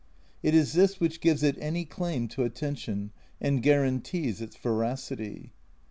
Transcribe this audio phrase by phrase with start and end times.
[0.41, 5.53] It is this which gives it any claim to attention, and guarantees its veracity.